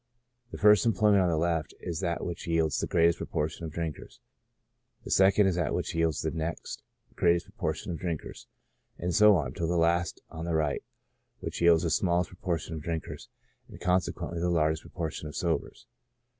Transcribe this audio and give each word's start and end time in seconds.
The 0.49 0.57
first 0.57 0.83
employment 0.83 1.21
on 1.21 1.29
the 1.29 1.37
left 1.37 1.75
is 1.79 1.99
that 1.99 2.25
which 2.25 2.47
yields 2.47 2.79
the 2.79 2.87
greatest 2.87 3.19
proportion 3.19 3.65
of 3.65 3.71
drinkers; 3.71 4.19
the 5.03 5.11
second 5.11 5.45
is 5.45 5.53
that 5.57 5.75
which 5.75 5.93
yields 5.93 6.23
the 6.23 6.31
next 6.31 6.81
greatest 7.15 7.45
proportion 7.45 7.91
of 7.91 7.99
drinkers; 7.99 8.47
and 8.97 9.13
so 9.13 9.35
on, 9.35 9.53
till 9.53 9.67
the 9.67 9.77
last 9.77 10.19
on 10.31 10.45
the 10.45 10.55
right, 10.55 10.81
which 11.39 11.61
yields 11.61 11.83
the 11.83 11.91
smallest 11.91 12.31
proportion 12.31 12.73
of 12.73 12.81
drinkers, 12.81 13.29
and 13.69 13.79
consequently 13.79 14.39
the 14.39 14.49
largest 14.49 14.81
pro 14.81 14.89
portion 14.89 15.27
of 15.27 15.35
sobers. 15.35 15.85